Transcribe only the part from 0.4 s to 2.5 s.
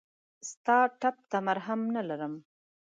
ستا ټپ ته مرهم نه لرم!